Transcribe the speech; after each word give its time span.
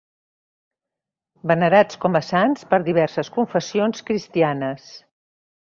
Venerats 1.51 1.99
com 2.07 2.17
a 2.21 2.23
sants 2.29 2.65
per 2.73 2.81
diverses 2.89 3.31
confessions 3.39 4.03
cristianes. 4.11 4.93